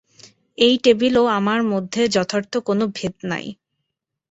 [0.57, 3.45] এই টেবিল ও আমার মধ্যে যথার্থ কোন ভেদ নাই।